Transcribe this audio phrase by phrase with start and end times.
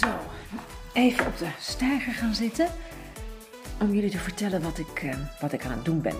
[0.00, 0.18] Zo,
[0.92, 2.68] even op de steiger gaan zitten
[3.80, 6.16] om jullie te vertellen wat ik, eh, wat ik aan het doen ben.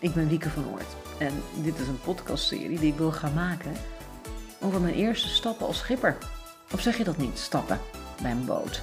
[0.00, 3.72] Ik ben Wieke van Oort en dit is een podcastserie die ik wil gaan maken
[4.60, 6.16] over mijn eerste stappen als schipper.
[6.72, 7.80] Of zeg je dat niet, stappen
[8.22, 8.82] bij een boot?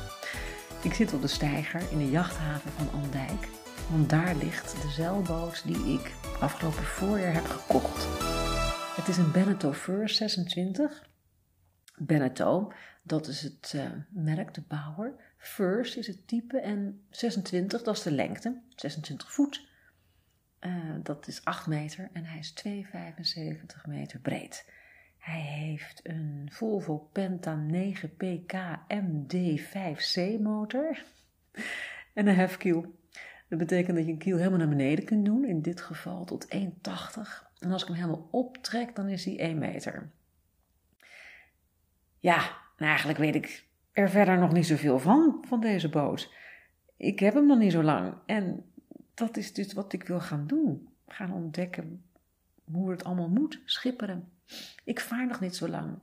[0.81, 3.47] Ik zit op de steiger in de jachthaven van Andijk,
[3.91, 8.07] want daar ligt de zeilboot die ik afgelopen voorjaar heb gekocht.
[8.95, 11.03] Het is een Beneteau First 26.
[11.97, 15.13] Beneteau, dat is het uh, merk, de bouwer.
[15.37, 19.67] First is het type en 26, dat is de lengte, 26 voet.
[20.59, 24.69] Uh, dat is 8 meter en hij is 2,75 meter breed.
[25.17, 28.53] Hij heeft een Volvo Penta 9 PK
[28.93, 31.03] MD5C motor
[32.13, 32.95] en een hefkiel.
[33.49, 36.47] Dat betekent dat je een kiel helemaal naar beneden kunt doen, in dit geval tot
[36.55, 36.61] 1,80.
[37.59, 40.09] En als ik hem helemaal optrek, dan is hij 1 meter.
[42.25, 42.37] Ja,
[42.77, 46.33] nou eigenlijk weet ik er verder nog niet zoveel van, van deze boot.
[46.97, 48.13] Ik heb hem nog niet zo lang.
[48.25, 48.65] En
[49.13, 50.89] dat is dus wat ik wil gaan doen.
[51.07, 52.03] Gaan ontdekken
[52.71, 54.29] hoe het allemaal moet, schipperen.
[54.83, 55.97] Ik vaar nog niet zo lang.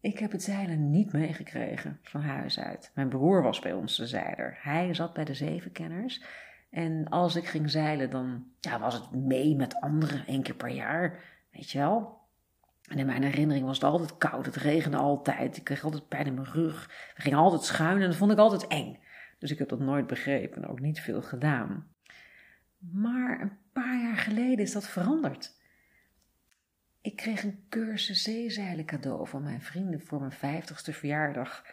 [0.00, 2.90] Ik heb het zeilen niet meegekregen van huis uit.
[2.94, 4.58] Mijn broer was bij ons de zeiler.
[4.60, 6.24] Hij zat bij de zevenkenners.
[6.70, 10.70] En als ik ging zeilen, dan ja, was het mee met anderen, één keer per
[10.70, 11.22] jaar.
[11.52, 12.22] Weet je wel?
[12.84, 14.46] En in mijn herinnering was het altijd koud.
[14.46, 15.56] Het regende altijd.
[15.56, 16.90] Ik kreeg altijd pijn in mijn rug.
[17.16, 18.98] We gingen altijd schuinen en dat vond ik altijd eng.
[19.38, 21.86] Dus ik heb dat nooit begrepen en ook niet veel gedaan.
[22.78, 25.62] Maar een paar jaar geleden is dat veranderd.
[27.00, 31.64] Ik kreeg een cursus zeezeilen cadeau van mijn vrienden voor mijn vijftigste verjaardag.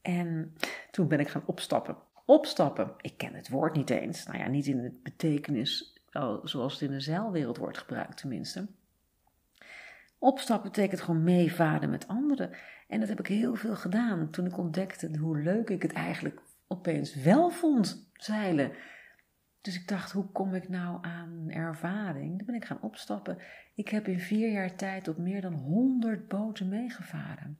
[0.00, 0.54] En
[0.90, 1.96] toen ben ik gaan opstappen.
[2.24, 2.94] Opstappen.
[3.00, 4.26] Ik ken het woord niet eens.
[4.26, 6.00] Nou ja, niet in de betekenis
[6.42, 8.68] zoals het in de zeilwereld wordt gebruikt tenminste.
[10.22, 12.50] Opstappen betekent gewoon meevaren met anderen.
[12.88, 16.42] En dat heb ik heel veel gedaan toen ik ontdekte hoe leuk ik het eigenlijk
[16.66, 18.72] opeens wel vond, zeilen.
[19.60, 22.36] Dus ik dacht, hoe kom ik nou aan ervaring?
[22.36, 23.38] Dan ben ik gaan opstappen.
[23.74, 27.58] Ik heb in vier jaar tijd op meer dan honderd boten meegevaren.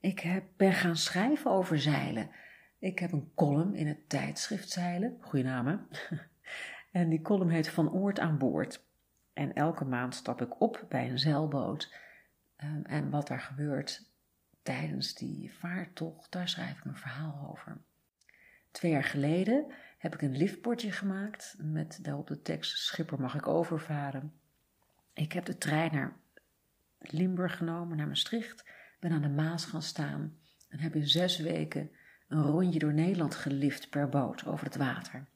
[0.00, 2.30] Ik heb, ben gaan schrijven over zeilen.
[2.78, 5.16] Ik heb een column in het tijdschrift Zeilen.
[5.20, 5.76] Goeie naam, hè?
[6.92, 8.86] En die column heet Van Oort aan Boord.
[9.38, 11.94] En elke maand stap ik op bij een zeilboot.
[12.64, 14.10] Um, en wat daar gebeurt
[14.62, 17.78] tijdens die vaartocht, daar schrijf ik een verhaal over.
[18.70, 23.46] Twee jaar geleden heb ik een liftbordje gemaakt met daarop de tekst Schipper mag ik
[23.46, 24.32] overvaren.
[25.12, 26.16] Ik heb de trein naar
[26.98, 28.64] Limburg genomen, naar Maastricht,
[29.00, 30.38] ben aan de Maas gaan staan
[30.68, 31.90] en heb in zes weken
[32.28, 35.26] een rondje door Nederland gelift per boot over het water.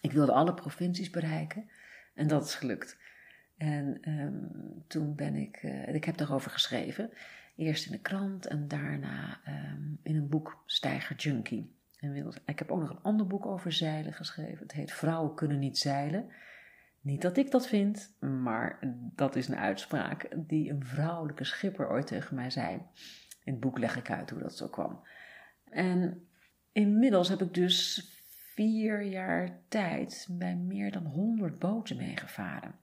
[0.00, 1.70] Ik wilde alle provincies bereiken
[2.18, 2.98] en dat is gelukt.
[3.56, 7.10] En um, toen ben ik, uh, ik heb daarover geschreven.
[7.56, 11.76] Eerst in de krant en daarna um, in een boek Steiger Junkie.
[11.96, 14.62] En ik heb ook nog een ander boek over zeilen geschreven.
[14.62, 16.30] Het heet Vrouwen kunnen niet zeilen.
[17.00, 18.78] Niet dat ik dat vind, maar
[19.14, 22.82] dat is een uitspraak die een vrouwelijke schipper ooit tegen mij zei.
[23.44, 25.00] In het boek leg ik uit hoe dat zo kwam.
[25.70, 26.28] En
[26.72, 28.10] inmiddels heb ik dus
[28.58, 32.74] vier jaar tijd bij meer dan 100 boten meegevaren.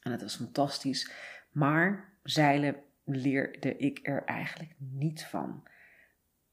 [0.00, 1.12] En dat was fantastisch.
[1.50, 5.62] Maar zeilen leerde ik er eigenlijk niet van.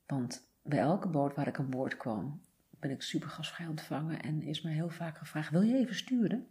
[0.05, 4.41] Want bij elke boot waar ik aan boord kwam, ben ik super gastvrij ontvangen en
[4.41, 6.47] is me heel vaak gevraagd: wil je even sturen?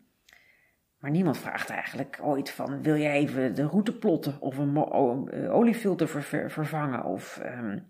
[0.99, 5.55] Maar niemand vraagt eigenlijk ooit van: wil je even de route plotten of een eh,
[5.55, 6.09] oliefilter
[6.51, 7.87] vervangen of um,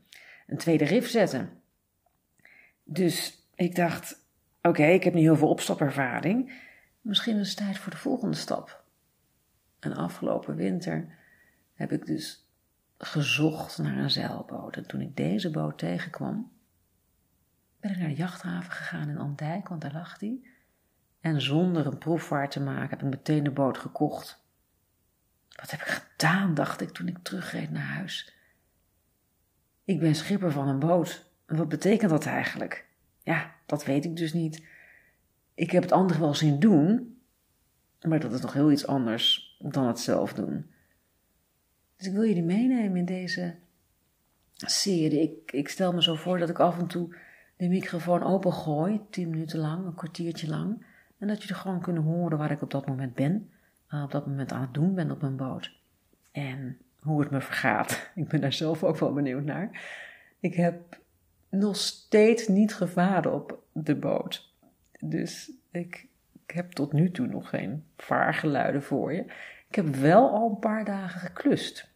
[0.47, 1.63] een tweede rif zetten?
[2.83, 4.25] Dus ik dacht:
[4.63, 6.63] oké, ik heb nu heel veel opstapervaring.
[7.01, 8.85] Misschien is het tijd voor de volgende stap.
[9.81, 11.19] En afgelopen winter
[11.75, 12.49] heb ik dus
[12.99, 14.77] gezocht naar een zeilboot.
[14.77, 16.53] En toen ik deze boot tegenkwam,
[17.81, 20.53] ben ik naar de jachthaven gegaan in Andijk, want daar lag die.
[21.21, 24.45] En zonder een proefvaart te maken heb ik meteen de boot gekocht.
[25.57, 28.35] Wat heb ik gedaan, dacht ik toen ik terugreed naar huis.
[29.85, 31.31] Ik ben schipper van een boot.
[31.47, 32.87] Wat betekent dat eigenlijk?
[33.25, 34.67] Ja, dat weet ik dus niet.
[35.55, 37.19] Ik heb het andere wel zien doen,
[38.03, 40.67] maar dat is nog heel iets anders dan het zelf doen.
[41.97, 43.55] Dus ik wil jullie meenemen in deze
[44.57, 45.21] serie.
[45.21, 47.17] Ik, ik stel me zo voor dat ik af en toe
[47.57, 50.87] de microfoon opengooi, tien minuten lang, een kwartiertje lang.
[51.19, 53.51] En dat jullie gewoon kunnen horen waar ik op dat moment ben,
[53.91, 55.73] uh, op dat moment aan het doen ben op mijn boot.
[56.33, 58.11] En hoe het me vergaat.
[58.15, 59.83] Ik ben daar zelf ook wel benieuwd naar.
[60.41, 60.99] Ik heb
[61.59, 64.53] nog steeds niet gevaren op de boot.
[65.01, 66.07] Dus ik,
[66.47, 69.25] ik heb tot nu toe nog geen vaargeluiden voor je.
[69.69, 71.89] Ik heb wel al een paar dagen geklust.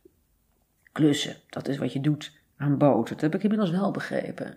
[0.93, 3.15] Klussen, dat is wat je doet aan boter.
[3.15, 4.57] Dat heb ik inmiddels wel begrepen.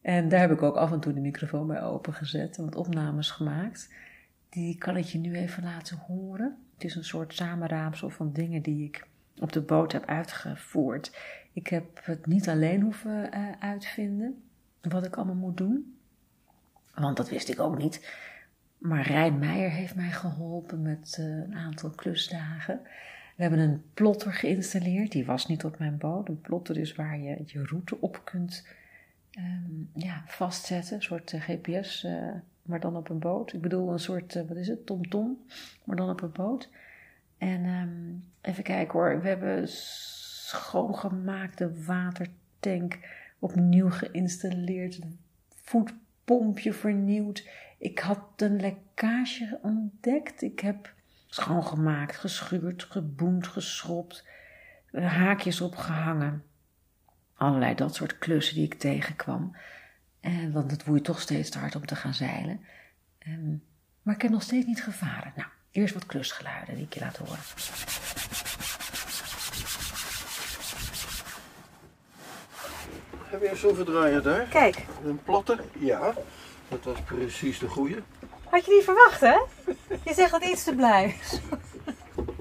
[0.00, 3.30] En daar heb ik ook af en toe de microfoon bij opengezet en wat opnames
[3.30, 3.92] gemaakt.
[4.48, 6.56] Die kan ik je nu even laten horen.
[6.74, 9.06] Het is een soort samenraamsel van dingen die ik
[9.40, 11.16] op de boot heb uitgevoerd.
[11.52, 14.42] Ik heb het niet alleen hoeven uh, uitvinden,
[14.80, 15.98] wat ik allemaal moet doen.
[16.94, 18.12] Want dat wist ik ook niet.
[18.78, 22.80] Maar Rijn Meijer heeft mij geholpen met uh, een aantal klusdagen.
[23.36, 25.12] We hebben een plotter geïnstalleerd.
[25.12, 26.28] Die was niet op mijn boot.
[26.28, 28.66] Een plotter is waar je je route op kunt
[29.38, 30.96] um, ja, vastzetten.
[30.96, 32.06] Een soort uh, GPS,
[32.62, 33.52] maar dan op een boot.
[33.52, 35.38] Ik bedoel, een soort, wat is het, TomTom, -tom,
[35.84, 36.68] maar dan op een boot.
[37.38, 39.20] En um, even kijken hoor.
[39.20, 39.68] We hebben
[40.48, 42.98] schoongemaakte watertank
[43.38, 44.98] opnieuw geïnstalleerd.
[45.62, 47.48] Voetpompje vernieuwd.
[47.78, 50.42] Ik had een lekkage ontdekt.
[50.42, 50.92] Ik heb
[51.26, 54.26] schoongemaakt, geschuurd, geboend, geschropt,
[54.92, 56.42] haakjes opgehangen.
[57.34, 59.56] Allerlei dat soort klussen die ik tegenkwam.
[60.20, 62.60] En, want het woei toch steeds te hard om te gaan zeilen.
[63.26, 63.62] Um,
[64.02, 65.32] maar ik heb nog steeds niet gevaren.
[65.36, 67.38] Nou, eerst wat klusgeluiden die ik je laat horen.
[73.30, 74.44] Heb je een schroevendraaier daar?
[74.44, 74.86] Kijk.
[75.04, 75.60] Een plotter?
[75.78, 76.14] Ja.
[76.68, 78.02] Dat was precies de goede.
[78.50, 79.38] Had je niet verwacht, hè?
[80.04, 81.16] Je zegt dat iets te blij.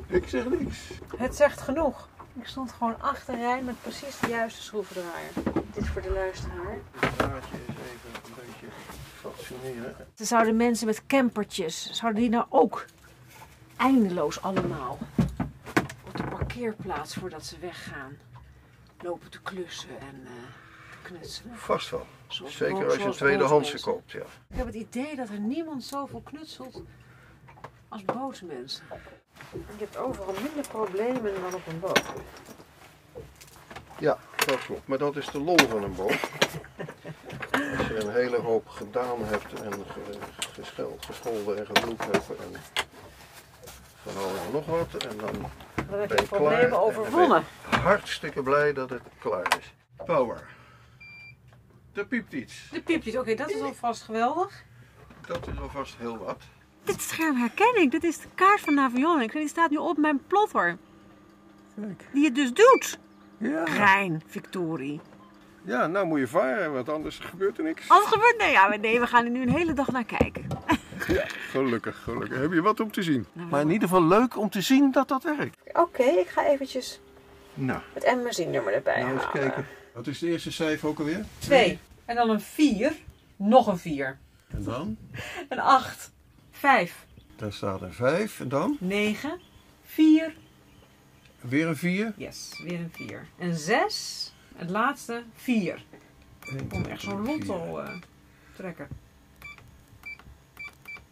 [0.07, 0.77] Ik zeg niks.
[1.17, 2.09] Het zegt genoeg.
[2.39, 5.31] Ik stond gewoon achterrij met precies de juiste schroevendraaier.
[5.73, 6.77] Dit voor de luisteraar.
[6.99, 8.67] Het draadje is even een beetje
[9.19, 9.95] fractioneren.
[10.15, 12.85] Zouden mensen met campertjes, zouden die nou ook
[13.77, 14.97] eindeloos allemaal
[16.07, 18.17] op de parkeerplaats voordat ze weggaan
[19.01, 20.66] lopen te klussen en uh, te
[21.01, 21.55] knutselen?
[21.57, 22.05] Vast wel.
[22.27, 23.91] Zoals Zeker als je een zoals tweedehandse bootmensen.
[23.91, 24.19] koopt, ja.
[24.49, 26.83] Ik heb het idee dat er niemand zoveel knutselt
[27.89, 28.85] als bootmensen.
[29.51, 32.03] Je hebt overal minder problemen dan op een boot.
[33.99, 34.87] Ja, dat klopt.
[34.87, 36.19] Maar dat is de lol van een boot.
[37.77, 40.17] Als je een hele hoop gedaan hebt en ge-
[40.53, 42.59] gescheld, gescholden en gebloed hebt en
[44.03, 45.03] van alles en nog wat.
[45.03, 45.45] En dan
[45.89, 46.27] Dan heb je je klaar.
[46.27, 47.43] problemen en dan overwonnen.
[47.69, 49.73] ben je hartstikke blij dat het klaar is.
[50.05, 50.55] Power.
[51.97, 52.69] Er piept iets.
[52.71, 54.63] De piepjes, oké, dat is alvast geweldig.
[55.27, 56.37] Dat is alvast heel wat.
[56.83, 59.33] Dit scherm herken ik, dit is de kaart van Navionics.
[59.33, 60.77] Die staat nu op mijn plotter.
[61.81, 62.03] Kijk.
[62.13, 62.99] Die het dus doet.
[63.37, 63.63] Ja.
[63.63, 64.99] Rijn, Victorie.
[65.63, 67.89] ja, nou moet je varen, want anders gebeurt er niks.
[67.89, 68.35] Alles gebeurt?
[68.37, 70.47] Nee, ja, nee, we gaan er nu een hele dag naar kijken.
[71.07, 72.39] Ja, gelukkig, gelukkig.
[72.39, 73.25] Heb je wat om te zien.
[73.33, 75.57] Nou, Maar in ieder geval leuk om te zien dat dat werkt.
[75.73, 76.99] Oké, ik ga eventjes
[77.53, 79.41] Nou, het MSI-nummer erbij nou eens halen.
[79.41, 79.65] kijken.
[79.93, 81.25] Wat is het eerste cijfer ook alweer?
[81.39, 81.79] Twee.
[82.07, 82.95] En dan een vier.
[83.35, 84.17] Nog een vier.
[84.47, 84.97] En dan?
[85.49, 86.11] Een acht.
[86.51, 87.05] Vijf.
[87.35, 88.39] Daar staat een 5.
[88.39, 88.77] En dan?
[88.79, 89.39] Negen.
[89.83, 90.35] Vier.
[91.41, 92.13] Weer een 4.
[92.17, 93.27] Yes, weer een vier.
[93.37, 94.31] En zes.
[94.55, 95.83] Het laatste, vier.
[96.71, 97.95] Om echt zo'n lotto eh,
[98.55, 98.87] trekken.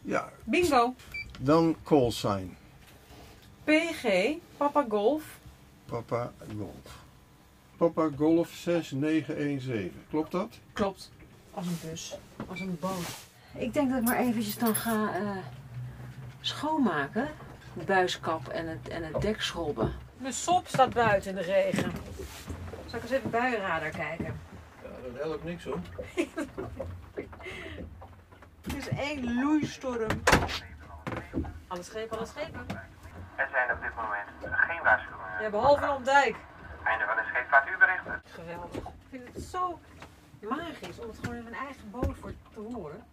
[0.02, 0.94] Ja, Bingo.
[1.40, 2.56] dan call sign.
[3.64, 5.38] PG, Papa Golf.
[5.84, 7.04] Papa Golf.
[7.76, 9.92] Papa Golf 6917.
[10.10, 10.58] Klopt dat?
[10.72, 11.10] Klopt.
[11.50, 12.18] Als een bus.
[12.48, 13.26] Als een boot.
[13.54, 15.30] Ik denk dat ik maar eventjes dan ga eh,
[16.40, 17.28] schoonmaken.
[17.72, 19.92] De buiskap en het, en het dek schrobben.
[20.16, 21.92] Mijn sop staat buiten in de regen.
[22.86, 24.40] Zal ik eens even buienradar kijken?
[24.82, 25.78] Ja, dat helpt niks hoor.
[28.62, 30.22] Het is één loeistorm.
[31.66, 32.66] Alle schepen, alle schepen.
[33.36, 35.42] Er zijn op dit moment geen waarschuwingen.
[35.42, 36.36] Ja, behalve op dijk.
[36.86, 38.22] Einde van de scheepvaartuurberichten.
[38.24, 38.76] Geweldig.
[38.76, 39.78] Ik vind het zo
[40.40, 43.06] magisch om het gewoon in mijn eigen boot voor te horen.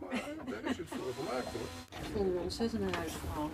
[0.00, 0.10] Maar
[0.46, 1.68] daar is het voor gemaakt hoor.
[2.00, 3.50] Ik voel me ontzettend in huis vooral.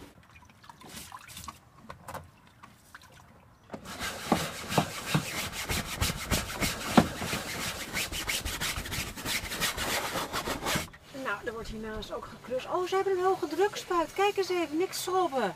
[11.24, 12.66] Nou, er wordt hiernaast ook geklust.
[12.66, 14.12] Oh, ze hebben een hoge drukspuit.
[14.12, 15.54] Kijk eens even, niks schrobben.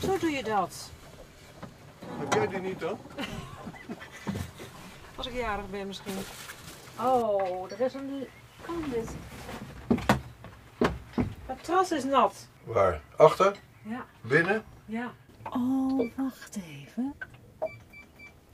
[0.00, 0.90] Zo doe je dat.
[2.18, 2.98] Heb jij die niet dan?
[5.16, 6.14] Als ik jarig ben misschien.
[7.00, 8.26] Oh, er is een...
[8.62, 9.10] Kan dit?
[11.46, 12.48] Het terras is nat.
[12.64, 13.00] Waar?
[13.16, 13.56] Achter?
[13.82, 14.06] Ja.
[14.20, 14.64] Binnen?
[14.84, 15.12] Ja.
[15.50, 17.14] Oh, wacht even.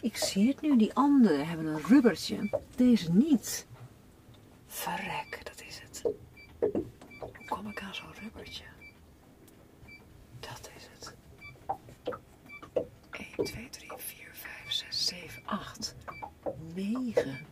[0.00, 0.76] Ik zie het nu.
[0.76, 2.50] Die andere hebben een rubbertje.
[2.76, 3.66] Deze niet.
[4.66, 6.02] Verrek, dat is het.
[7.18, 8.64] Hoe kom ik aan zo'n rubbertje?
[10.40, 11.14] Dat is het.
[13.36, 15.94] 1, 2, 3, 4, 5, 6, 7, 8,
[16.74, 17.46] 9.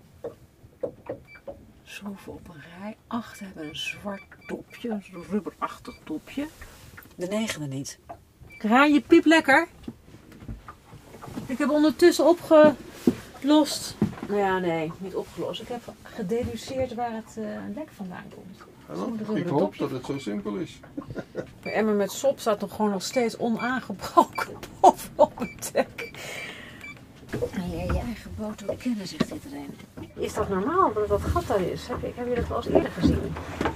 [1.82, 2.96] Zoveel op een rij.
[3.06, 6.46] Acht hebben een zwart topje, een rubberachtig topje.
[7.14, 7.98] De negende niet.
[8.58, 9.68] Kraan, je piep lekker.
[11.46, 12.74] Ik heb ondertussen opge...
[13.42, 13.96] Opgelost.
[14.28, 15.60] Nou ja, nee, niet opgelost.
[15.60, 18.58] Ik heb gededuceerd waar het eh, lek vandaan komt.
[19.38, 19.78] Ik hoop dopje.
[19.78, 20.80] dat het zo simpel is.
[21.62, 26.11] De emmer met sop staat nog gewoon nog steeds onaangebroken bovenop het dek.
[27.50, 29.74] En leer je eigen boot ook kennen, zegt iedereen.
[30.14, 31.88] Is dat normaal dat dat gat daar is?
[31.88, 33.32] Heb, ik heb je dat wel eens eerder gezien.
[33.58, 33.70] Dat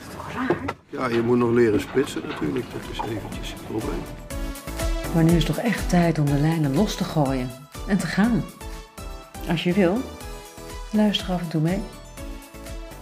[0.00, 0.64] is toch raar?
[0.88, 2.66] Ja, je moet nog leren spitsen natuurlijk.
[2.72, 4.02] Dat is eventjes het probleem.
[5.14, 7.50] Maar nu is toch echt tijd om de lijnen los te gooien
[7.88, 8.44] en te gaan.
[9.48, 9.98] Als je wil,
[10.90, 11.80] luister af en toe mee.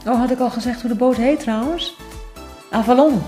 [0.06, 1.96] Oh, had ik al gezegd hoe de boot heet trouwens?
[2.70, 3.22] Avalon.